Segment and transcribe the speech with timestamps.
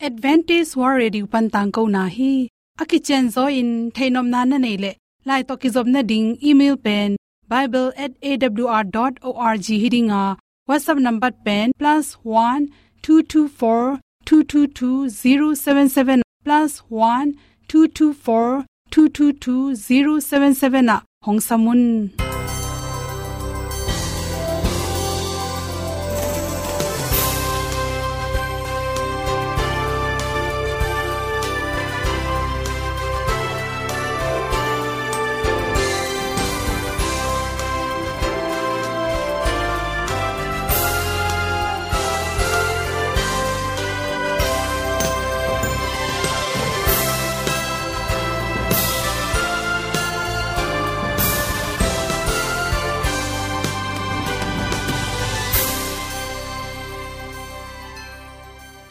[0.00, 2.48] advantage war radio pan tang ko na hi.
[2.80, 4.94] Aki chen zo in thainom na na nei le.
[5.24, 7.16] Lai to ki zob na ding, email pen
[7.48, 10.36] bible@awr.org hiding a.
[10.68, 12.68] Whatsapp number pen, plus one,
[13.02, 17.34] two two, four, two two two, zero, seven seven plus one,
[17.68, 21.02] two two, four, two two two, zero, seven seven, a.
[21.22, 22.10] Hong samun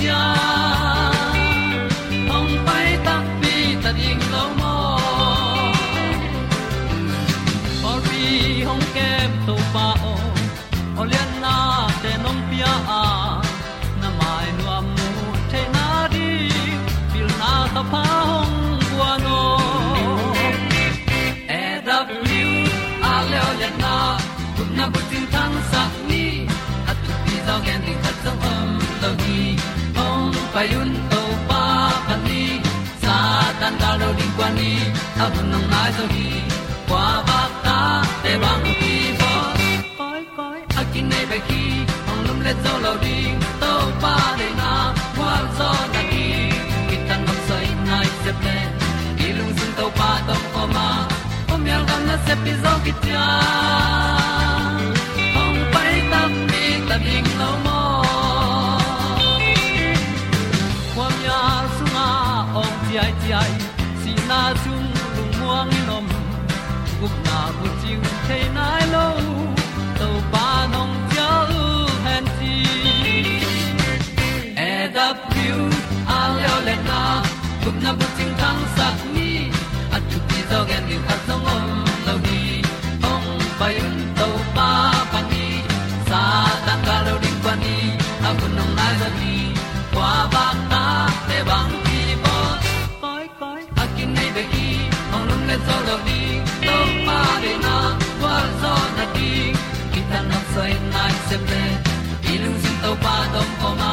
[0.00, 0.39] Pi
[35.22, 36.28] a bu nong lai zo gi
[36.88, 37.78] kwa ba ta
[38.22, 39.32] te bang ki bo
[39.98, 41.62] koi koi a kin nei ba ki
[42.10, 43.72] ong lum le zo lo ding to
[44.02, 44.70] pa de na
[45.16, 46.26] kwa zo na ki
[46.88, 48.56] ki tan nok sai nai se ple
[49.26, 50.88] i lung sun to pa tom ko ma
[51.54, 52.92] om yal gam na se pi zo ki
[67.96, 68.79] bu chiu the
[101.30, 101.64] se ple
[102.32, 103.92] i lung sin to pa tom poma ma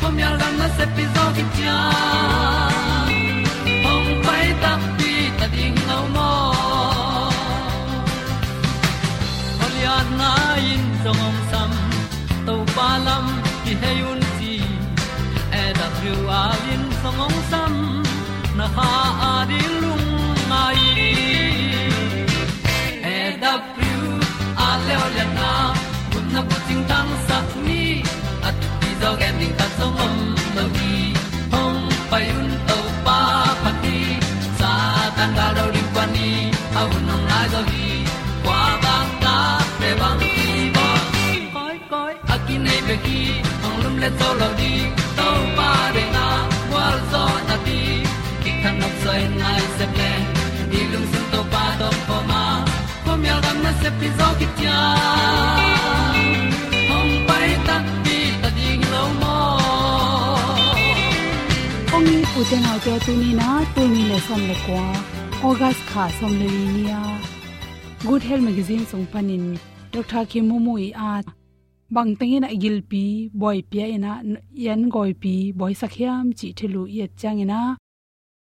[0.00, 1.76] pom yal gam na se pi zo ki tia
[3.92, 6.32] ong pai ta pi ta ding lo mo
[9.64, 10.32] Olian na
[10.72, 11.72] in song om sam
[12.46, 13.26] to pa lam
[13.64, 14.54] ki hay un ti
[15.62, 17.74] e da thru a lin song om sam
[18.58, 18.92] na ha
[19.30, 20.06] a di lung
[20.50, 20.84] mai
[23.14, 23.98] e da thru
[24.68, 25.75] a le olian na kun na
[29.78, 30.14] song om
[30.56, 30.94] lo gi
[31.52, 33.18] hong pai un to pa
[33.62, 33.98] pa ti
[34.60, 34.72] sa
[35.16, 36.30] tan ga do ri pa ni
[36.80, 37.88] a un nong lai do gi
[38.44, 39.36] kwa ba ta
[39.80, 40.46] pe bang ki
[40.76, 40.86] bo
[41.54, 43.20] koi koi a ki nei be ki
[43.66, 44.72] ong lum le to lo di
[45.18, 45.28] to
[45.58, 46.26] pa de na
[46.72, 47.80] wa zo na ti.
[48.42, 50.10] Ki kan nok sai nai se ple
[50.70, 52.42] ni lung sun to pa do po ma.
[53.04, 54.46] Po mi al gam na se pi zo ki
[62.36, 64.84] ong ni u te nau te na tu ni le som le kwa
[65.48, 67.00] august kha som le nia
[68.06, 69.44] good health magazine song panin
[69.92, 71.12] dr ki momo i a
[71.94, 73.04] bang tengin a gil pi
[73.40, 74.12] boy pia ina
[74.66, 77.60] yan goi pi boy sakhiam chi thelu ye changina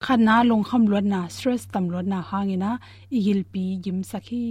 [0.05, 2.71] khana long kham lot na stress tam lot na hangina
[3.17, 4.45] igil pi gim sakhi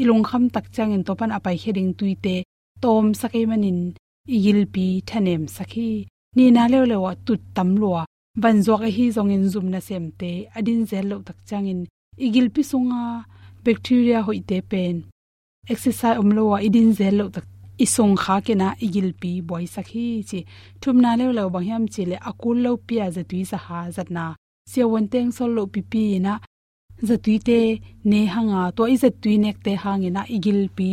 [0.00, 2.36] ilong kham tak chang in topan apai heading tuite
[2.82, 3.78] tom sakai manin
[4.36, 5.90] igil pi thanem sakhi
[6.36, 7.90] ni na le le wa tut tam lo
[8.42, 11.80] van zok hi zong in zum na sem te adin zel lo tak chang in
[12.26, 13.02] igil pi sunga
[13.64, 14.96] bacteria hoite pen.
[15.72, 17.46] Exercise umlo wa idin zel lo tak
[17.84, 20.40] isong kha ke na igil pi boy sakhi chi.
[20.80, 23.80] Thum na le lo bang yam chi le akul lo pi a zatui sa ha
[23.96, 24.24] zat na.
[24.70, 26.32] Sia won teng sol lo pi pi na
[27.08, 27.58] zatui te
[28.10, 30.90] ne hanga, to i zatui nek te hangina igil pi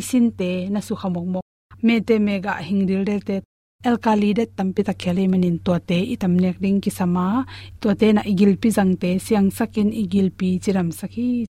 [0.00, 1.44] isin te na su khamok mok.
[1.86, 3.36] Me te mega hingdil del te
[3.84, 7.44] alkali det tampi ta khele manin to te itam nek ding ki sama.
[7.80, 11.44] To te na igil pi jang te, siang sakin igil pi chiram sakhi.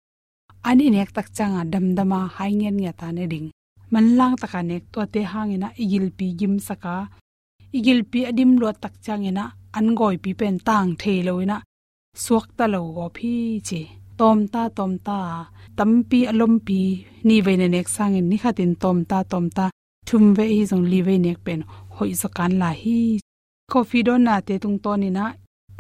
[0.70, 3.48] Ani nek tak changa dam dama haingen ya ta ne ding.
[3.92, 6.96] Man lang taka nek to te hangena igil pi gim saka.
[7.78, 9.46] Igil pi adim lo tak changena
[9.78, 11.58] an goi pi pen tang the loina
[12.24, 13.34] suak ta lo go phi
[13.68, 13.82] chi.
[14.20, 15.20] Tom ta tom ta.
[15.78, 16.80] Tampi alom pi.
[17.28, 19.66] Ni ve ne nek sangin ni khatin tom ta tom ta.
[20.08, 21.62] Thum ve hi jong li ve nek pen
[21.96, 23.00] hoi zakan la hi.
[23.72, 25.26] Coffee don na te tung to ni na.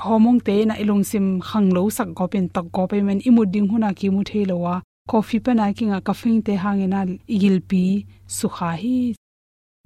[0.05, 3.43] Homong te na ilung sim khang lo sak go pen tak go pe men imu
[3.53, 4.75] ding huna ki mu the lo wa.
[5.09, 7.01] Coffee pa na kinga kafing te hangena
[7.35, 7.83] igil pi
[8.37, 8.97] sukha hi.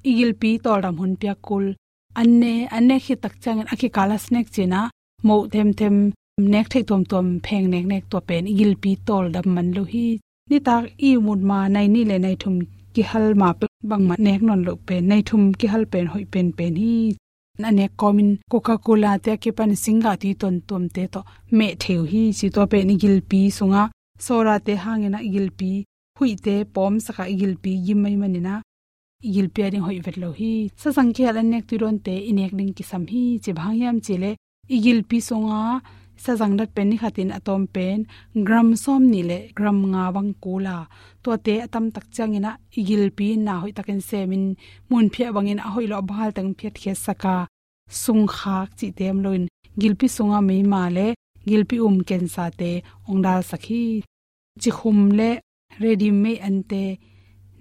[0.10, 1.66] Igil pi to ram hun pya kul.
[2.22, 4.82] Anne anne khi tak chang akhi kala snack chena
[5.28, 5.96] mo them them
[6.54, 9.84] nek thei tom tom pheng nek nek to pen igil pi tol dam man lo
[9.94, 10.08] hi.
[10.50, 12.56] Ni tak i mun ma nai ni le nai thum
[12.98, 16.06] ki hal ma pe bang ma nek non lo pe nei thum ki hal pen,
[16.14, 16.94] hoi pen pen hi.
[17.62, 21.22] Na ne komin coca cola te ke pan singa ti ton tom te to
[21.58, 23.84] me theu hi, chi to pe ni gil pi sunga.
[24.26, 25.72] Sora te hangena igilpi
[26.18, 28.54] hui te pom saka igilpi yimai manina
[29.28, 30.52] igilpi ading hoi vetlo hi.
[30.82, 34.32] Sa sangke alan nek turon te inek ding ki sam hi che bhangyam chele
[34.76, 35.62] igilpi songa
[36.24, 38.00] sazang dat pen ni khatin atom pen,
[38.48, 40.78] gram som ni le, gram nga wang kula
[41.24, 44.46] to te atam tak changina igilpi na hoi takin semin,
[44.90, 47.38] mun phia bangin a hoi lo bhal tang phet khe saka.
[48.02, 49.44] Sung khak chi tem loin
[49.80, 51.08] gilpi sunga mei ma le
[51.50, 52.72] gilpi um ken sa te
[53.10, 53.84] ongdal sakhi
[54.62, 55.30] chi khum le,
[55.82, 56.84] ready me ante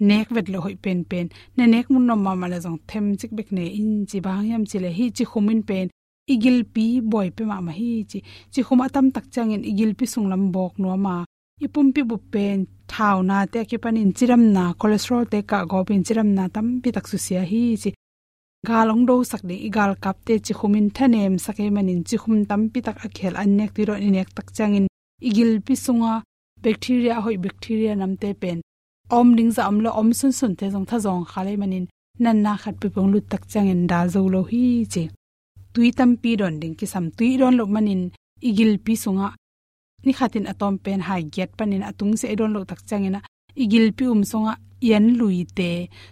[0.08, 1.26] nek vet lo hoi pen pen.
[1.56, 4.44] Na nek mun no ma ma le jong them chik bek ne in chi bang
[4.50, 5.86] yam chi le hi chi khumin pen
[6.34, 8.18] igil pi boy pe ma ma hi chi.
[8.52, 11.24] Chi khuma tam tak chang in igil pi sung lam bok no ma
[11.64, 12.58] ipum pi bu pen
[12.92, 16.66] thau na te akipan in chiram na, cholesterol te ka go pin chiram na tam
[16.82, 17.90] pi tak su sia hi chi.
[18.68, 22.62] Galong do sak de igal kap te chi khumin thanem sake manin chi khum tam
[22.72, 24.86] pi tak a khel an nek tiro ni nek tak changin
[25.28, 26.14] igil pi sunga
[26.64, 28.58] bacteria hoi bacteria nam te pen.
[29.18, 31.86] Om ding za amlo om sun sun te jong tha jong khale manin
[32.24, 35.04] nan na khat pi pong lu tak changin da zo lo hi chi
[35.76, 38.02] tui tam pi don ding ki sam tui don lok manin
[38.48, 39.28] igil pi sunga
[40.06, 43.20] ni khatin atom pen hai get panin atung se don lok tak changena.
[43.62, 44.52] Igil pi um songa
[44.90, 45.70] yan lui te.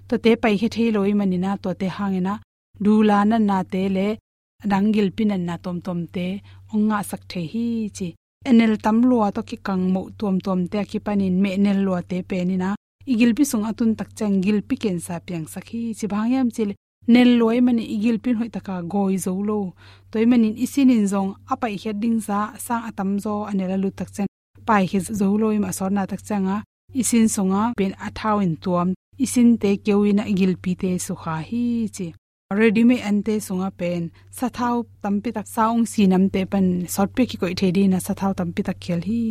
[0.08, 2.34] To te pai he thei loi manina, to te hangena.
[2.84, 4.06] Dula na na te le
[4.70, 6.26] dangil pin na tom tom te.
[6.74, 7.66] Onga sak the hi
[7.96, 8.08] chi.
[8.48, 12.00] Enel tam lua to ki kang mo tom tom te ki panin me nel lua
[12.10, 12.76] te penina na
[13.12, 16.70] igil pi sung atun tak chang gil pi ken sa piang sakhi chi bhangyam chil
[17.12, 19.58] nel loi mani igil pin hoi taka goi zo lo.
[20.10, 24.26] Toy manin isin in zong, apai heading za sang atam zo, anela lu tak chen
[24.66, 26.56] pai he zo lo im asor na tak changa
[27.00, 28.88] isin songa pen athawin tuam.
[29.24, 31.64] Isin te kewina gilpi te su kha hi
[31.96, 32.06] chi.
[32.50, 34.02] Already me ante sunga pen.
[34.38, 38.62] Sathau tampi tak saung sinam te pan sort pe ki koi thedi na sathau tampi
[38.68, 39.22] tak khel hi.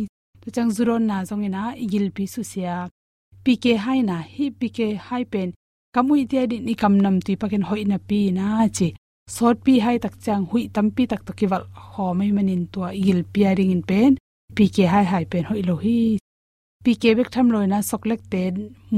[0.42, 2.76] To chang zuron na zong ina igil pi su sia.
[3.44, 4.78] Pk hai na hi pk
[5.08, 5.48] hai pen.
[5.94, 8.46] Kamui te di ni kam nam ti paken hoi na pi na
[8.76, 8.88] chi
[9.36, 13.20] sot pi hai tak chang hui tampi tak to kiwal ho mai manin to igil
[13.32, 14.12] piaring in pen
[14.56, 15.98] pi ke hai hai pen hoi lo hi
[16.84, 18.42] pi ke bek tham loina soklek te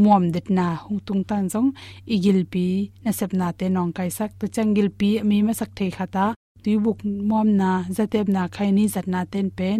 [0.02, 1.68] muam det na hung tung tan jong
[2.14, 2.66] igil pi
[3.04, 6.26] na sep na te nong kai sak to changil pi mi ma sak thei khata
[6.62, 6.98] tu buk
[7.28, 9.78] muam na zatep na khai ni zat na ten pen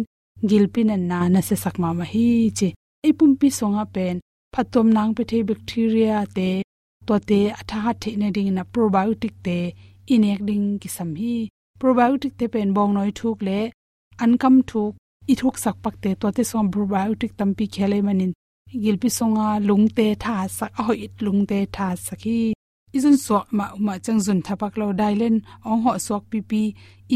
[0.49, 2.69] gil pi na na na se sak ma ma hi chi
[3.05, 4.15] ei pum pi songa pen
[4.53, 6.49] phatom nang pe the bacteria te
[7.07, 9.57] to te atha ha the na ding na probiotic te
[10.13, 11.35] inek ding ki sam hi.
[11.81, 13.59] Probiotic te pen bong noi thuk le
[14.23, 14.93] ankam thuk
[15.31, 18.31] i thuk sak pak te to te som probiotic tampi khele manin.
[18.83, 22.39] Gilpi songa lungte tha sak a hoi lungte tha sakhi
[22.95, 25.35] izun so ma ma chang zun thapak lo dailen,
[25.69, 26.61] ong ho sok pi pi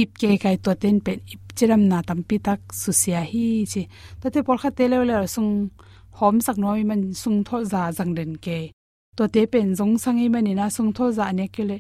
[0.02, 3.82] ip ke kai to ten pen ip chiram na tampi tak susia hi chi.
[4.22, 5.52] To te por kha te le le sung,
[6.20, 8.60] hom sak noi man sung tho za jang den ke.
[9.18, 11.80] ตัวเตเป็นจงสังเอมันนี่นะสงโทษาเนี่ยก็เลย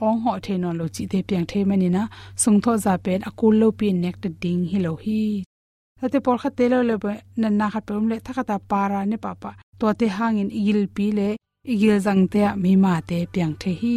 [0.00, 2.04] อ้องหอเทนอนโลจิเตเปียงเทมันนี่นะ
[2.42, 5.24] สงโทษาเป็นอกูลโลปีนเน็กตดิงฮิโลฮี
[5.98, 9.50] ถ้าเตปอลขัดเตลเลยนันนาขัดเปิมเลยถ้าขัดปาราเนี่ยป้าปะ
[9.80, 11.32] ตัวเตห่างอินอีลปีเลย
[11.68, 13.96] อีกลจังเตะมีมาเตเปียงเทฮี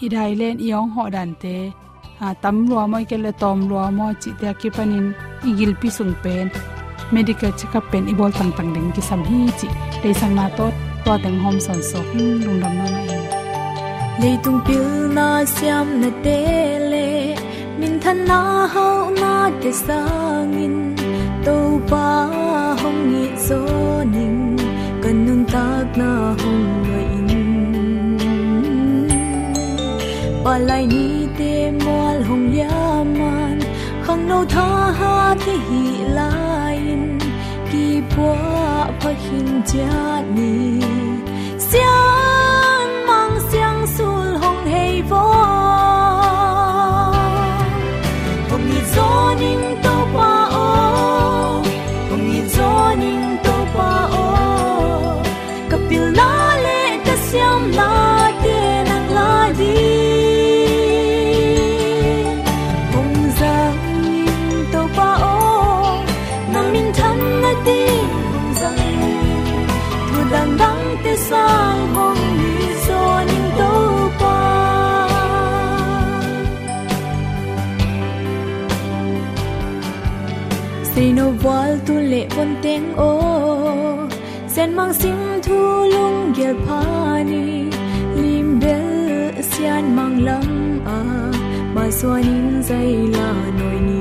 [0.00, 1.44] อีไดเลนอีองหอดันเต
[2.20, 5.06] อาตำรวมอยเกลตอมรวมอยจิเตะกิปนิน
[5.44, 6.46] อีกลปีสุงเป็น
[7.14, 9.68] medical check up เป็นอีบอลต่ tang ding ki sam hi chi
[10.02, 13.02] dei sang na tot to to teng hom son so lung dam na na
[14.20, 16.38] lei tung pil na siam na te
[16.92, 17.08] le,
[17.78, 18.40] min than na
[18.74, 20.76] hau na thế sang in
[21.44, 21.56] to
[21.90, 22.06] pa
[22.82, 23.60] hong ni zo
[24.14, 24.58] ning
[25.02, 27.28] kan nun tak na hong noi in.
[30.44, 31.06] Pa lai ni
[31.38, 31.52] te
[31.84, 32.78] mol hong ya
[33.18, 33.58] man,
[34.04, 35.14] khang no tha ha
[35.44, 35.82] te hi
[36.18, 36.39] lain
[38.20, 40.20] ki bua pha hin ja
[81.44, 83.12] wal tu le bon teng o
[84.54, 85.58] sen mang sim thu
[85.92, 87.44] lung gel pani
[88.20, 88.88] lim bel
[89.50, 90.48] sian mang lam
[90.96, 90.98] a
[91.74, 93.28] ma suan in zai la
[93.58, 94.00] noi ni.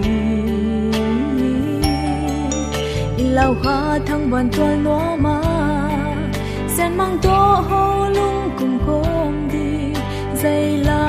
[3.24, 3.78] Ilau ha
[4.08, 5.38] thang ban tol no ma,
[6.76, 7.38] sen mang to
[7.70, 7.84] ho
[8.18, 9.70] lung kum kom di.
[10.42, 11.02] Zai la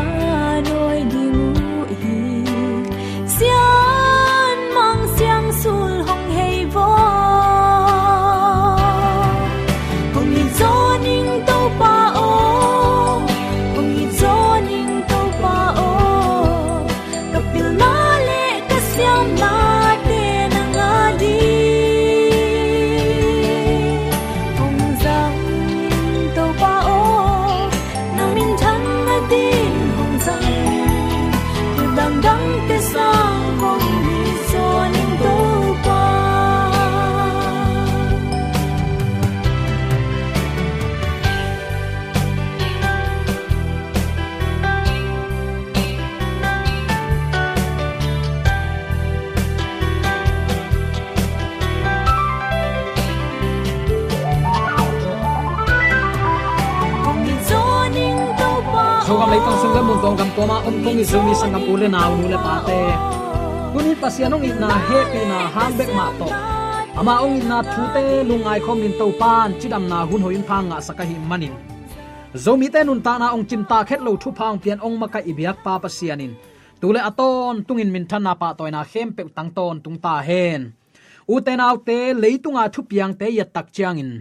[60.11, 62.81] kong gam tong kam toma om kong izumi sangam ule na ule le pate
[63.73, 66.29] tunin pasianong ina happy na hambek ma to
[66.99, 70.67] ama à ong ina thute lungai khom in to pan chidam na hun hoin phang
[70.71, 71.55] nga sakahi manin
[72.45, 75.59] zomi te nun ta na ong chimta khet lo thu phang pian ong maka ibyak
[75.65, 76.39] pa pasianin à
[76.81, 80.63] tule aton à tungin min na pa toina hem pe tang ton tung ta hen
[81.35, 84.13] uten autte leitunga thu piang te ya tak chiangin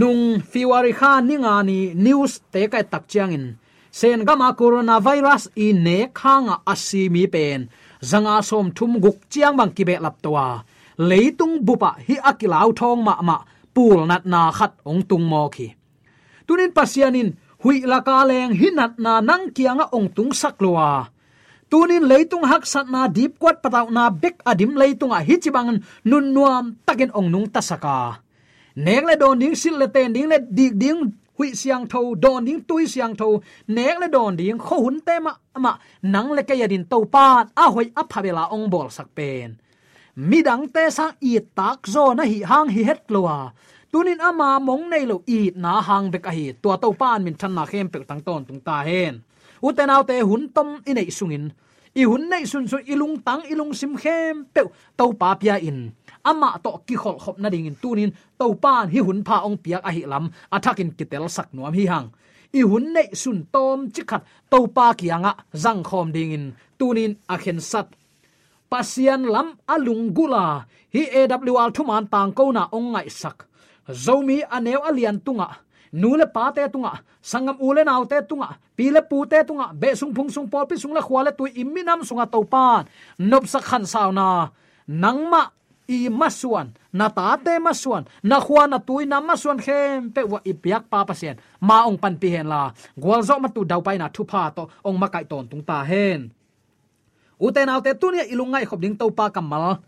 [0.00, 3.46] nung fiwari kha ninga ni news te kai tak chiangin
[3.98, 7.60] sen gama coronavirus i ne khanga asimi pen.
[8.10, 10.48] Zanga som thum guk chiang bang kibe lap towa.
[11.08, 13.38] Leitung bupa hi akilau thong ma ma.
[13.74, 15.68] Pul nat na khat ong tung mo khi
[16.46, 21.10] tunin pasianin hui la ka leng hinat na nang kianga ong tung saklowa
[21.68, 26.26] tunin leitung hak sat na deep kwat pataw na bek adim leitung a hichibang nun
[26.32, 28.22] nuam takin ong nung tasaka.
[28.76, 32.44] Nek le don ding sil le ten ding le dik ding hui siang tho don
[32.46, 33.28] ding tui siang tho
[33.76, 35.32] nek le don ding kho hun te ma
[35.64, 39.50] ma nang le kaya din to pan a hoi a phabela ong bol sak pen
[40.28, 43.38] midang te sang i tak zo na hi hang hi het lowa
[43.92, 47.36] tunin ama mong nei lo i na hang bek a hi to to pan min
[47.40, 49.14] than na khem pe tang ton tung ta hen
[49.66, 51.44] uten autte hun tom inei sungin
[52.00, 54.44] i hun nei sun su ilung tang ilung sim khem.
[54.54, 54.62] Pe
[54.98, 55.78] to pa pia in.
[56.30, 59.58] Ama to ki khol khop na ding in tunin to pan hi hun pha ong
[59.64, 60.24] piak a hi lam.
[60.54, 62.08] Athakin kitel sak nuam hi hang.
[62.58, 66.44] I hun nei sun tom chikhat to pa kianga zang khom ding in
[66.78, 67.88] tunin a khen sat.
[68.70, 70.46] Pasian lam alung gula
[70.94, 73.38] hi awr thuman tang ko na ong ngai sak.
[74.04, 75.65] Zomi aneu alian tunga
[76.00, 76.92] nule pa te tunga.
[77.30, 78.48] Sangam ule naw te tunga.
[78.76, 79.66] Pile pu te tunga.
[79.80, 82.84] Be sung phung sung pol pi sung la khwale tu iminam sunga to pan.
[83.30, 84.52] Nop sa khan saw na.
[85.02, 85.42] Nangma
[85.88, 90.12] i masuan na ta te masuan na khwa na tui na masuan khem.
[90.14, 91.36] Pe wa i piak pa pa sen
[91.68, 92.62] ma ong pan pi hen la.
[93.02, 94.68] Gwal zo ma tu dau pai na thu pha to.
[94.86, 96.30] Ong ma kai ton tung ta hen.
[97.40, 99.80] U te nau te tu ni ilungai khop ding to pa kamal.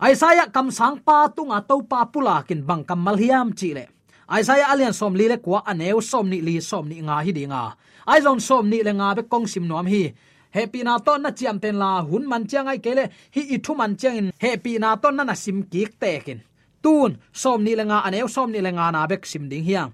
[0.00, 3.84] Isaiah kam sang pa tunga to pa pula kin bang kamal hiam chi le.
[4.30, 7.74] Isaiah alian som li le kwa aneu som ni li, som ni nga hi dinga
[8.06, 10.14] ai zon som ni le nga be kong sim nom hi.
[10.50, 13.74] Happy na ton na chiam ten la, hun man chiang ai kele hi i thu
[13.74, 14.28] man chiang in.
[14.42, 16.40] Happy na ton na na sim ki tekin
[16.82, 19.90] tun, som ni lenga aneu som ni lenga na bek sim ding hiang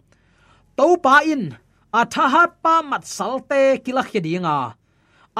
[0.76, 1.56] to pa in.
[1.92, 4.56] A tha hat pa mat salte kila khedinga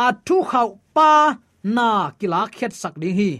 [0.04, 1.36] a thu khau pa
[1.76, 1.88] na
[2.18, 3.30] kila khet sak ding hi.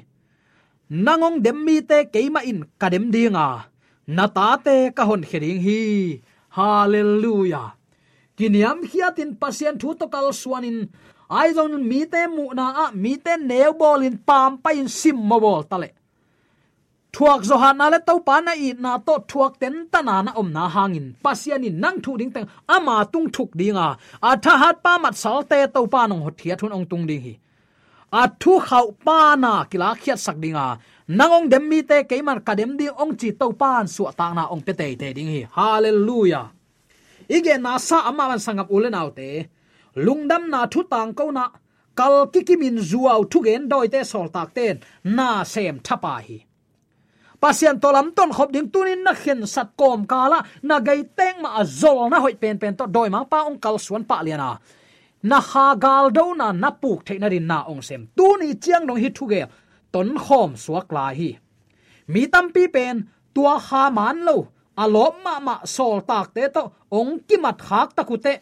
[1.04, 3.46] Nangong dem mi te keima in kadem dinga
[4.06, 5.80] na ta te ka hon kheding hi.
[6.56, 7.68] Hallelujah.
[8.36, 10.78] Kiniam khiatin pasien thu to kal suanin.
[11.30, 14.88] Ai zon mi te mu na a, mi te neu bol in pam pa in
[14.88, 15.90] sim mo bol tale
[17.16, 20.16] thuak zo han na le to pa na i na to thuak ten ta na
[20.26, 21.06] na om na hangin.
[21.24, 23.86] Pasian in nang thu ding tang ama tung thuk dinga
[24.28, 24.30] a.
[24.44, 27.22] Tha hat pa mat sal te to pa nong hot thia thun ong tung ding
[27.26, 27.34] hi
[28.12, 30.78] a thu khau pa na kila khiat sak dinga.
[31.08, 34.32] Nangong dem mi te ke man ka dem ding ong chi to pan su ta
[34.34, 35.42] na ong pe te te ding hi.
[35.56, 36.46] Hallelujah.
[37.28, 39.48] Ige na sa ama man sangap ulen autte
[39.96, 41.46] lungdam na thu tang ko na.
[41.98, 44.80] Kal kikimin zuaw thu gen doi te sol tak ten.
[45.16, 46.38] Na sem thapa hi.
[47.40, 50.38] Pasien tolam ton khop ding tunin na khen sat kom kala.
[50.62, 53.76] Na gai teng ma azol na hoi pen pen to doi ma pa ong kal
[53.78, 54.58] suan pa liana
[55.30, 58.02] na ha gal do na na puk the na rin na ong sem.
[58.16, 59.42] Tu ni chiang dong hi thu ge.
[59.92, 61.30] Ton khom suak la hi.
[62.12, 62.96] Mi tam pi pen,
[63.34, 64.36] tua ha man lo.
[64.82, 66.62] Alom ma ma sol tak te to
[66.98, 68.34] ong ki mat khak takute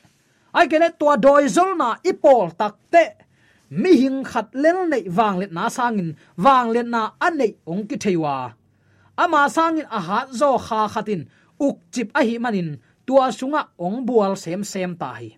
[0.58, 3.04] ai gele tua doi zol na ipol takte
[3.70, 6.10] mi hing khat lel nei wang let na sangin
[6.44, 8.36] wang let na anei ong ki theiwa
[9.22, 11.22] ama sangin a ha zo kha khatin
[11.66, 12.70] uk chip a hi manin
[13.06, 15.30] tua sunga ong bual sem sem ta hi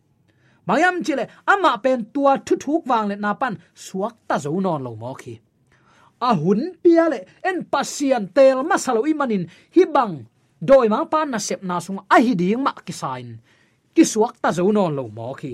[0.67, 4.83] bayam chile, ama pen tua thu thuk wang le na pan suak ta zo non
[4.87, 5.35] lo mo khi.
[6.29, 7.19] A hun pia le,
[7.49, 9.45] en pasian tel masalo imanin
[9.75, 10.15] hi bang,
[10.69, 13.29] doi ma pan na sep na sung a hi ding ma ki sain.
[13.95, 15.53] Ki suak ta zo non lo mo khi.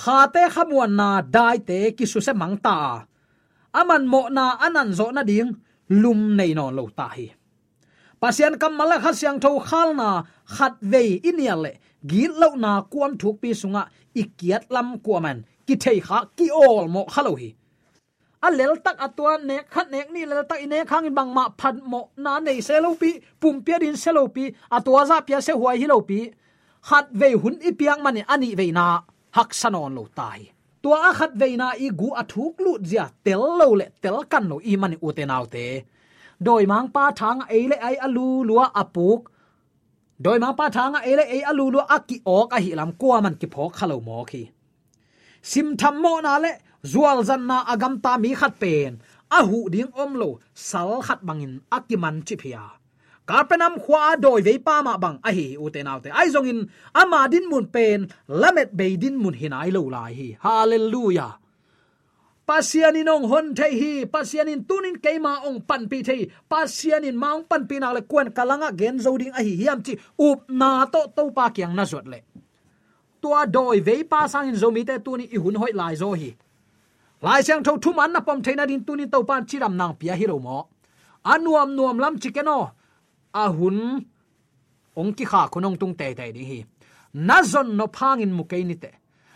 [0.00, 2.76] Kha te khamuan na dai te ki su se mang ta
[3.72, 5.50] aman mo na anan zo na ding,
[5.88, 7.26] lum nei non lo ta hi
[8.22, 10.08] pasian kam mala kha siang tho khal na,
[10.54, 11.72] khat ve inial le
[12.10, 13.82] gi lo na kuam thuk pi sunga,
[14.22, 17.50] ikiat lam kuaman ki thei kha, ki ol mo khalo hi.
[18.46, 21.44] A lel tak atwa ne khat nek ni lel tak ine khang in bang ma
[21.60, 22.00] phat mo.
[22.24, 24.44] Na nei se lo pi, pum pia din se lo pi
[24.76, 26.18] atwa za pia se huai hi lo pi.
[26.88, 28.86] Khat ve hun i piang mani ani ve na,
[29.36, 30.40] hak sanon lo tai.
[30.82, 34.44] Tua a khat ve na i gu athuk lu zia, tel lo le, tel kan
[34.50, 35.08] lo i mani u
[35.54, 35.66] te
[36.46, 39.20] doi mang pa thang ei le ai alu lua apuk
[40.24, 43.16] doi mang pa thang ei le ei alu lua aki ok a hi lam kwa
[43.24, 44.42] man ki phok khalo mo khi.
[45.50, 46.52] Sim tham mo na le,
[46.92, 48.92] zual zan na agam ta mi khat pen.
[49.38, 52.64] A hu ding om lo, sal khat bangin akiman chi phia.
[53.28, 56.08] Karpenam khwa doi ve pa ma bang a hi u te nau te.
[56.20, 56.60] Ai zong in
[57.00, 58.00] ama din mun pen,
[58.40, 60.28] lamet be din mun hinai lo lai hi.
[60.46, 61.32] Hallelujah
[62.46, 67.66] pasianin ong hon thei hi, pasianin tunin keima ong pan pi thei, pasianin maung pan
[67.68, 71.30] pi na le kwen kalanga gen zoding a hi hiam chi up na to to
[71.36, 72.20] pa kyang na zot le.
[73.22, 76.30] Tua doi ve pa sang in zomi te tuni i hun hoi lai zo hi.
[77.22, 80.14] Lai sang tho thum an na pom theina din tuni to pan chiram nang pia
[80.16, 80.68] hi ro mo.
[81.24, 82.58] Anuam nuam lam chikeno
[83.34, 83.78] a hun
[84.96, 86.58] ong ki kha khonong tung te te di hi.
[87.14, 88.90] Na zon no phang in mukei ni te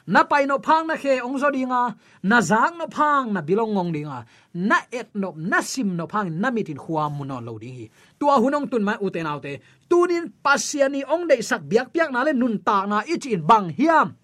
[0.06, 1.82] na pai no phang na khe ong zo dinga,
[2.22, 4.18] na zang no phang na bilong ngong dinga,
[4.54, 7.86] na et no, na sim no phang na mitin khuwa mun no lo ding hi.
[8.18, 9.52] Tua hunong tun mai u te te
[9.90, 13.70] tunin pasiani ong dei sak biak piak na le nun ta na ich in bang
[13.74, 14.14] hiam.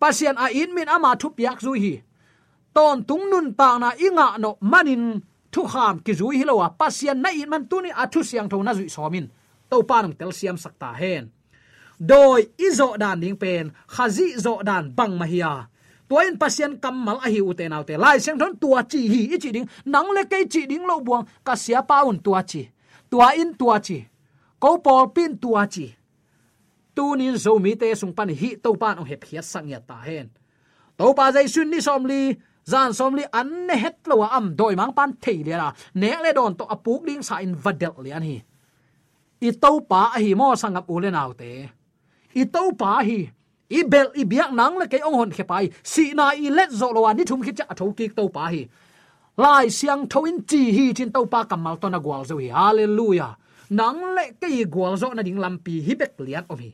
[0.00, 2.02] Pasian a in min ama thu piak zu hi.
[2.74, 7.22] Ton tung nun ta na inga no manin thu kham ki zu hi lowa pasian
[7.22, 9.30] na in man tuni athu siang tho na zui somin
[9.70, 11.30] to panung tel siam sakta hen
[12.10, 13.64] doi izo dan ding pen
[13.94, 15.52] khazi zo dan bang mahia
[16.08, 19.68] toin pasien kamal a hi ute naute lai seng thon tua chi hi ichi ding
[19.92, 22.62] nang le ke chi ding lo buang ka sia paun tua chi
[23.10, 23.98] tua in tua chi
[24.62, 25.86] ko pol pin tua chi
[26.96, 29.78] tu nin zo mi te sung pan hi to pan ong hep phia sang ya
[29.88, 30.28] ta hen
[30.98, 32.20] to pa jai sun ni som li
[32.72, 35.68] zan som li an ne het lo am doi mang pan thei le la
[36.00, 38.36] ne le don to apuk ding sa in vadel le an hi
[39.46, 41.50] i to pa a hi mo sangap ule naw te
[42.40, 43.18] i to pa hi
[43.78, 46.88] i bel i biak nang le ke ong hon khepai si na i let zo
[46.96, 48.62] lo an ni thum khi cha tho ki to pa hi
[49.44, 53.32] lai siang thoin chi hi chin to pa kamal to na gwal zo hi hallelujah.
[53.70, 56.70] Nang le ke gwal zo na ding lampi hi bek lian om hi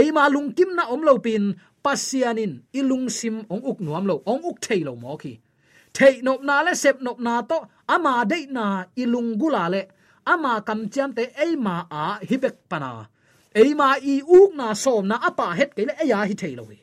[0.00, 1.44] ei ma lung kim na om lo pin
[1.84, 5.32] pasianin ilung sim ong uk nuam lo ong uk thei lo mo khi
[5.96, 7.58] thei nop na le sep nop na to
[7.94, 8.64] ama dei na
[9.02, 9.82] ilung gula le
[10.32, 12.90] ama kam chiam te ei ma a hi bek pana
[13.60, 16.54] ei ma i uk na som na apa het ke le e ya hi thei
[16.58, 16.78] lo hi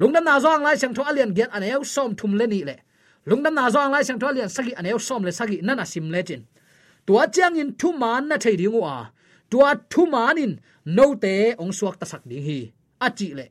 [0.00, 2.76] lungdam na zong lai sang tho alian get aneu som thum le ni le.
[3.28, 6.20] Lungdam na zong lai sang tho alian sagi aneu som le sagi nana sim le
[6.28, 6.42] chin
[7.06, 8.96] tua chiang in thu man na thei ding wa
[9.50, 10.52] tua thu man in
[10.96, 12.58] no te ong suak ta sak ding hi.
[13.06, 13.46] A chi le.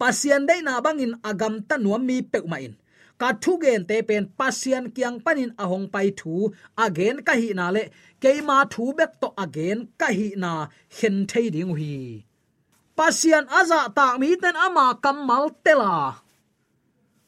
[0.00, 2.74] Pasian dei na bangin agam ta nuam mi pe ma in
[3.20, 6.32] ka thu gen te pen pasian kiang panin ahong pai thu.
[6.86, 7.84] Again ka hi na le.
[8.22, 10.52] Keima thu bek to again ka hi na
[10.96, 11.96] hen thei ding hi
[13.00, 15.96] pasian aza ta mi ten ama kamal tela.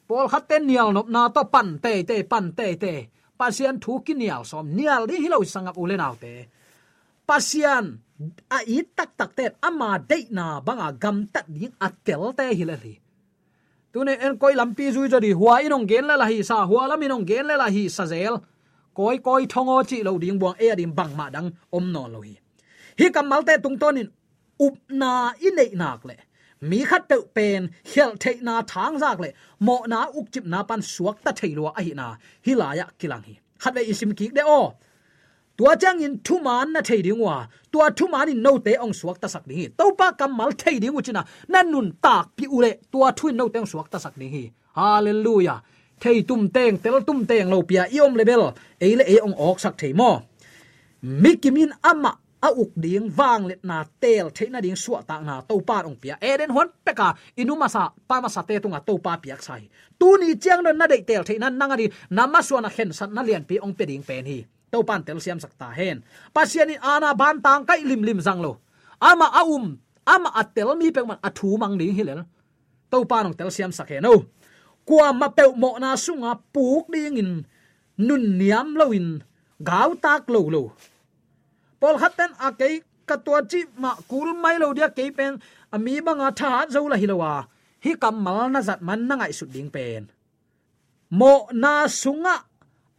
[0.07, 2.93] Pol khaten nial nop na to pan te te, pan te te.
[3.39, 4.65] Pasian thu ki nial som.
[4.77, 6.33] Nial di hilo sangap ule naw te.
[7.29, 7.85] Pasian,
[8.57, 12.93] a i tak tak te ama de na banga gam tat ding atel te hilali
[13.93, 17.25] tune en koi lampi zui jo hua inong gen la hi sa, hua lam inong
[17.27, 18.35] gen la hi sa zel.
[18.93, 22.21] Koi koi thongo chi lo ding buang e dim bang ma dang om no lo
[22.21, 22.35] hi.
[22.99, 24.09] Hi kamal te tung tonin
[24.59, 26.15] up na inei nak le.
[26.61, 29.29] Mi khat pe pen hel the na thang zak le.
[29.59, 32.15] Mo na uk chip na pan suak ta thailo a hi na.
[32.45, 33.39] Hi la ya kilang hi.
[33.59, 34.73] Khat ve isim ki de o.
[35.57, 38.73] tua chang in thu man na thei ding wa tua thu man in no te
[38.83, 42.25] ong suak ta sak ding to pa kam mal thei ding uchina nan nun tak
[42.37, 44.43] pi ule tua thu no te ong suak ta sak ding hi
[44.77, 45.59] hallelujah
[46.01, 48.43] thei tum teng tel tum teng lo pia iom level
[48.85, 50.11] eile e ong ok sak thei mo
[51.21, 52.11] mikimin ama
[52.47, 55.97] a uk ding wang let na tel theina ding suwa ta na to pa ong
[56.01, 57.07] pia eden hon peka
[57.41, 59.63] inuma sa pa ma sa te tunga to pa piak sai
[59.99, 61.85] tu ni chiang don na de tel theina nanga di
[62.17, 64.39] nama suana hen san na lian pi ong pe ding pen hi
[64.73, 66.01] to pan tel siam sakta hen.
[66.33, 68.57] Pasiani ana ban tang kai lim lim zang lo.
[68.97, 72.25] Ama aum, ama atel mi pe man athu mang ding hilel.
[72.89, 74.25] To pan ong tel siam sak he no.
[74.81, 77.31] Kwa ma pe mo na sunga puk ding in,
[78.01, 79.21] nun niam lo in,
[79.61, 80.63] gau tak lo lo.
[81.77, 85.37] Pol khaten a ke katwa chi ma kul mai lo dia ke pen,
[85.69, 87.45] ami banga tha zo la hilowa
[87.83, 90.09] hi kam mal na zat man na ngai su ding pen.
[91.13, 92.35] Mo na sunga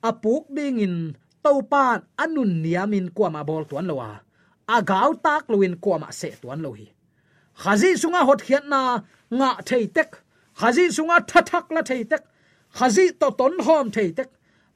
[0.08, 0.96] apuk ding in
[1.72, 4.24] pan anun niamin kwa ma bol tuan lowa
[4.68, 6.86] agaw tak luin kwa ma se tuan lo hi.
[7.62, 8.80] Khazi sunga hot khian na
[9.30, 10.10] nga thei tek.
[10.60, 12.22] Khazi sunga thathak la thei tek.
[12.76, 14.30] Khazi to ton hom thei tek.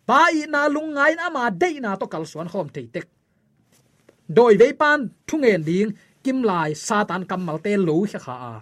[0.07, 3.07] Pa i na lungai na ma dei na to kal suan hom thei tek.
[4.37, 5.91] Doi ve pan thungen ding
[6.25, 8.55] kim lai satan kamal te lo kha kha a.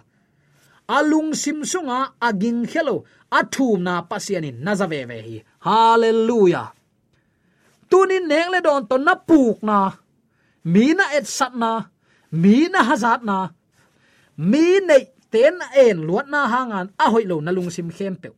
[0.97, 2.95] Alung sim sunga aging khelo.
[3.39, 5.35] Athum na pasianin nazave ve hi.
[5.67, 6.76] Hallelujah
[7.91, 9.91] tunin neng le don ton na puk na.
[10.63, 11.87] Mi na et sat na.
[12.31, 13.49] Mi na hazat na.
[14.37, 16.91] Mi nei ten en luat na hangan.
[16.99, 18.29] A hoi lo na lung sim khem pe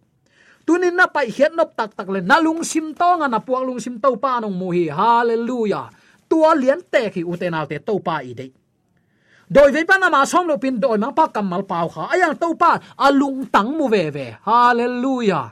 [0.69, 3.65] tunin na pai hiat nop tak tak le na lung sim to nga na puang
[3.65, 4.85] lung sim to pa nong mu hi.
[4.93, 5.89] Hallelujah.
[6.29, 8.53] Tua lian te ki uten alte to pa i dei.
[9.49, 12.13] Doi ve pa na ma som lo pin doi ma pa kam mal pau kha.
[12.13, 14.27] Ayang to pa alung tang mu ve ve.
[14.45, 15.49] Hallelujah.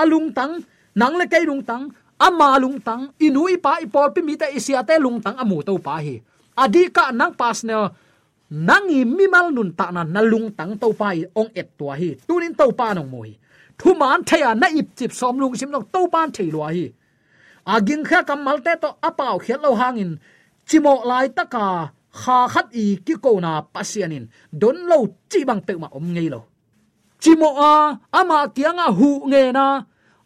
[0.00, 0.64] Alung tang,
[0.96, 1.92] nang le kai lung tang
[2.26, 5.74] ama lung tang inui pa ipol pi mi ta isia te lung tang amu to
[5.86, 6.16] pa hi.
[6.62, 7.84] Adika nang pasnel
[8.68, 11.08] nangi mimal nun ta na nalung tang to pa
[11.40, 12.10] ong et tua hi.
[12.28, 13.32] Tunin to pa nong moi
[13.78, 16.86] thu man thaya na ip chip som lung sim nok to pan thei lo hi.
[17.74, 20.12] Aging kha kamal te to apaw khel lo hangin,
[20.68, 21.66] chimo lai taka
[22.20, 24.24] kha khat i ki ko na pasianin
[24.60, 24.98] don lo
[25.30, 26.40] chi bang pe ma om ngei lo.
[27.22, 27.72] Chimo a,
[28.18, 29.66] ama kianga hu nge na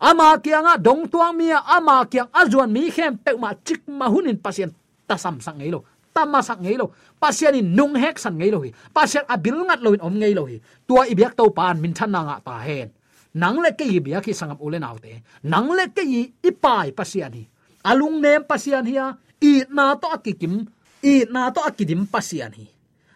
[0.00, 4.36] ama kianga dong tuang mia ama kiang azuan mi khem pe ma chik ma hunin
[4.36, 4.70] pasien
[5.06, 6.90] ta sam sang ngei lo, ta ma sang ngei lo.
[7.16, 8.70] Pasien in nung hek san ngei lo hi.
[8.92, 10.60] Pasien abil ngat lo in om ngei lo hi.
[10.86, 12.90] Tua ibyak to pan min than na nga ta hen.
[13.34, 15.22] Nang le ke yi bia ki sangam ule naw te.
[15.44, 17.44] Nang le ke i ipai pasien hi.
[17.84, 18.96] Alung nem pasien hi
[19.40, 20.66] i na to akikim
[21.02, 22.66] i na to akidim pasien hi.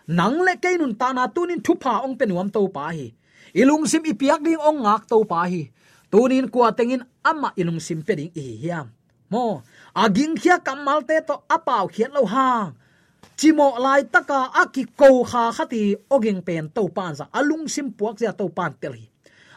[0.09, 3.12] Nang le ke nun ta na tunin thupa ong penuam to pa hi.
[3.55, 5.62] Ilung sim ipiak ding ong ngak to pa hi
[6.11, 8.87] tunin kwa tengin ama inung sim pe ding i hiam.
[9.31, 9.62] Mo,
[9.94, 12.75] aging khia kamal te to apaw khian lo hang
[13.40, 18.20] chimo lai taka aki ko kha khati oging pen to pan sa alung sim puak
[18.20, 19.07] ja to pan tel hi.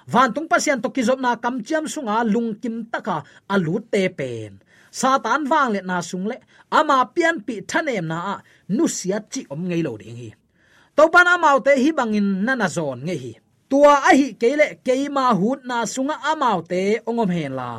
[0.08, 3.18] Van tung pasian to kizop na kam chiam sunga lung kim taka
[3.54, 4.52] alu te pen.
[5.00, 6.38] Satan wang le na sung le,
[6.72, 8.18] ama pian pi thanem na
[8.76, 10.30] nu sia chi om ngei lo ding hi.
[10.96, 13.34] To pan amau te hi bangin na na zon nge hi
[13.74, 17.72] tua a hi kele keima hut na sunga amau te ongom hen la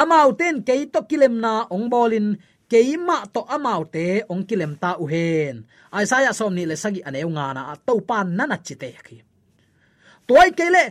[0.00, 2.26] amau ten ke to kilem na ong bolin
[2.72, 5.54] keima to amau te ong kilem ta u hen
[6.00, 9.16] isaiah som ni le sagi aneu nga na to pan na na chite khi
[10.28, 10.84] toy kele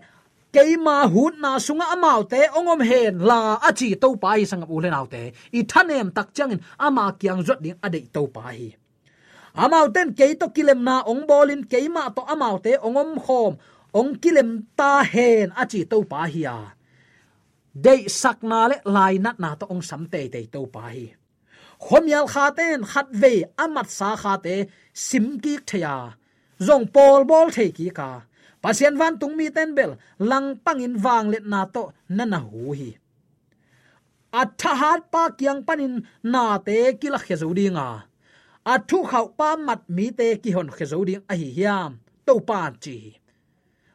[0.55, 4.89] keima hut na sunga amau te ongom hen la achi to pai sang u le
[4.95, 5.23] nau te
[5.57, 8.69] i thanem tak changin ama kyang zot ding ade to pai hi
[9.63, 13.53] amau ten ke to kilem na ong bolin keima to amau te ongom khom
[13.99, 16.57] ong kilem ta hen achi to pa hi ya
[17.85, 21.05] dei sakna le lai nat na to ong sam te te to pa hi.
[21.83, 24.55] Khomial kha ten khat ve amat sa kha te
[24.93, 25.95] sim ki thaya
[26.67, 28.09] zong pol bol the ki ka
[28.63, 29.91] pasien van tung mi ten bel
[30.29, 31.83] lang pangin wang let na to
[32.17, 32.91] nana hu hi.
[34.41, 35.95] Atha hat pa kyang panin
[36.33, 37.89] na te kila khezo dinga
[38.73, 41.91] athu khau pa mat mi te ki hon khezo ding a hi hiam
[42.25, 42.97] to pan chi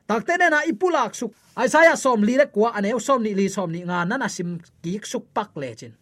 [0.09, 1.35] takte na ipulak suk.
[1.57, 5.01] Aisaya som li le kwa ane, som ni li som ni nga nana sim ki
[5.03, 5.95] suk pak le chin.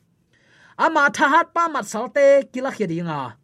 [0.76, 3.38] Ama thahat pa mat salte kila khia dinga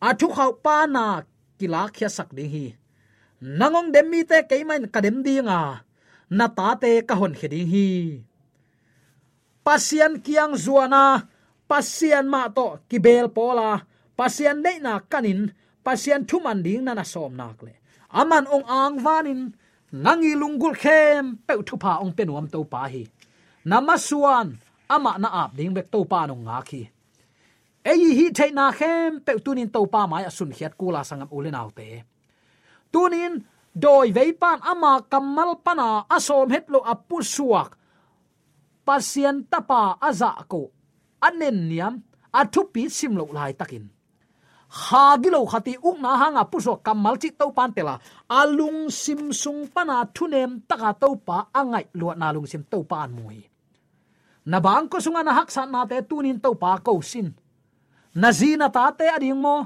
[0.00, 1.24] athu khau pa na
[1.58, 2.66] kila khia sak ding hi.
[3.40, 5.60] Nangong dem mi te keimain kadem dinga
[6.30, 7.88] na ta te ka hon kheding hi.
[9.64, 11.26] Pasian kiang zuana
[11.70, 13.82] pasian ma to kibel pola
[14.16, 15.52] pasian nei na kanin,
[15.84, 17.74] pasian thuman ding na na som nak le.
[18.12, 19.40] Aman ong ang vanin
[20.04, 23.02] nangi lungul khem pe thu pa ong penuam to pa hi.
[23.70, 24.48] Namasuan
[24.94, 26.82] ama na ap ding bek to pa nong nga khi.
[27.90, 31.60] Ei hi thei na khem pe tunin to pa mai asun khiat kula sangam ulen
[31.62, 31.88] autte
[32.96, 33.44] tunin,
[33.76, 37.76] doi veipan ama kamal pana asom hetlo apu suak.
[38.86, 40.72] Pasien tapa aza ko.
[41.20, 41.94] Anen niam
[42.32, 43.84] athupi simlo lai takin
[44.82, 47.94] ha gilo khati uk na hanga puso kamal chi to pan tela.
[48.40, 53.08] Alung sim sung pana thunem taka to pa angai lo na lung sim to pan
[53.16, 53.40] mui.
[54.50, 57.28] Na bang ko sunga na hak san na te tunin to pa ko sin.
[58.20, 59.56] Na zina ta te ading mo.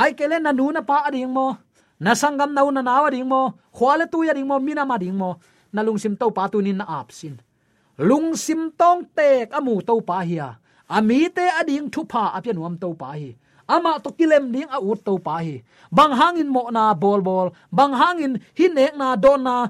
[0.00, 1.46] Ai kele na nu na pa ading mo.
[2.00, 3.56] Na sangam nau na nawa ding mo.
[3.72, 5.40] Khwale tu ading mo, mina ma ding mo.
[5.72, 7.40] Na lungsim to pa tunin na ap sin.
[7.98, 10.60] Lungsim tong tek amu to pa hiya.
[10.88, 13.32] Ami te ading thu pa apyan wam to pa hi
[13.68, 15.62] ama to kilem ding a ut to pa hi.
[15.92, 17.50] Bang hangin mo na bol bol.
[17.70, 19.68] Bang hangin hinek na don na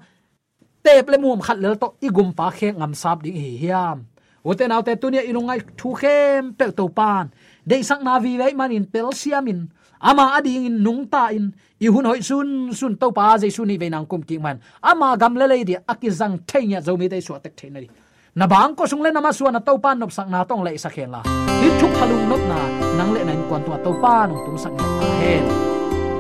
[0.85, 4.07] tep le mum khat lel to igum pa khe ngam sap ding hi hiam.
[4.47, 7.33] Uten autte tunia ilungai thu khem pe to pan.
[7.67, 9.67] Dei sang na vi vei manin pel siamin.
[10.01, 11.55] Ama ading in nung ta in.
[11.81, 14.61] I hun hoi sun sun to pa je suni ve nang kum ki man.
[14.83, 17.89] Ama gam le le di akizang thenya zomi dei so tek thein
[18.37, 20.61] na bang ko sung le na ma suan na to pan nop sak na tong
[20.61, 21.21] le sa khen la.
[21.61, 22.61] Ni thuk halung nop na,
[23.01, 24.85] nang le nan kwan tua to pan tung tum sak na
[25.21, 25.45] hen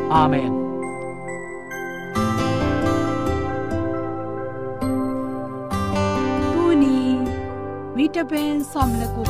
[0.08, 0.52] amen.
[6.56, 7.20] Tuni
[7.96, 9.22] vitamin somlaku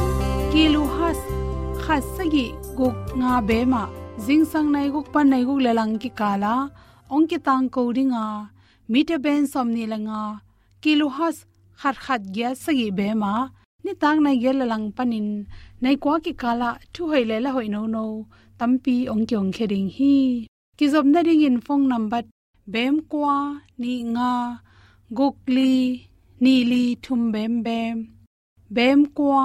[0.54, 1.18] kilu has
[1.82, 3.82] khasagi guk nga bema
[4.26, 6.70] zing sang nai guk pan nai guk lelang ki kala,
[7.10, 8.54] ong ki tang ko ringa
[8.86, 10.38] mite ben som ni langa
[10.78, 11.42] kilu has
[11.80, 13.34] khat khat gya sagi be ma,
[13.84, 15.28] ni tang nai gel lang panin,
[15.82, 18.04] nai kwa ki kala thu hoi le la hoi no no
[18.58, 20.16] tampi ong kyong khering hi.
[20.78, 22.22] Ki zob na ring in phone number,
[22.72, 23.36] bem kwa,
[23.80, 24.32] ni nga
[25.18, 25.74] gukli
[26.44, 27.96] ni li thum bem bem.
[28.76, 29.44] Bem kwa,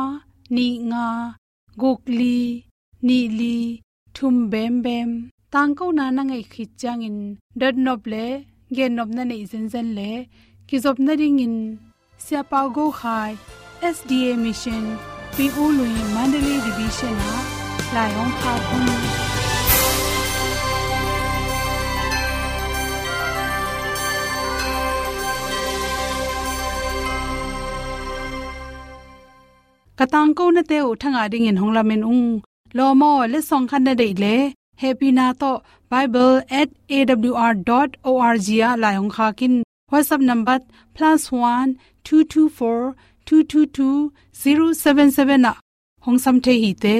[0.55, 1.05] ni nga
[1.81, 2.39] gukli
[3.07, 3.57] ni li
[4.15, 5.09] thum bem bem.
[5.53, 7.19] Tang ko na na ngai khit chang in,
[7.59, 8.25] dot nop le,
[8.75, 10.11] gen nop na nei zen zen le,
[10.67, 11.55] ki zop na ring in
[12.25, 13.31] sia pa go khai
[13.95, 14.83] sda mission
[15.35, 17.35] pi u lui mandalay division ha
[17.95, 18.85] lai hong kha thum
[29.99, 32.25] katang ko na te u thanga ding in honglamen ung
[32.77, 34.35] lomo le song khan na dei le
[34.81, 35.51] happy na to
[35.91, 39.53] bible@awr.org ya la yong kha kin
[39.91, 40.59] whatsapp number
[40.95, 45.45] +1 224 222 077
[46.05, 46.95] hong sam the hi te